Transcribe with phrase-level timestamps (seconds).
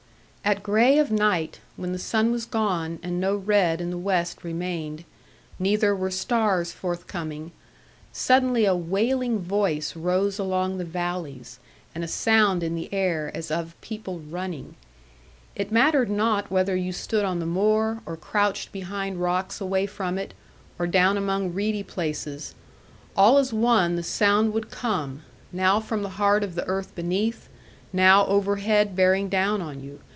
[0.43, 4.43] At grey of night, when the sun was gone, and no red in the west
[4.43, 5.05] remained,
[5.59, 7.51] neither were stars forthcoming,
[8.11, 11.59] suddenly a wailing voice rose along the valleys,
[11.95, 14.75] and a sound in the air, as of people running.
[15.55, 20.17] It mattered not whether you stood on the moor, or crouched behind rocks away from
[20.17, 20.33] it,
[20.79, 22.55] or down among reedy places;
[23.15, 25.21] all as one the sound would come,
[25.53, 27.47] now from the heart of the earth beneath,
[27.93, 30.01] now overhead bearing down on you.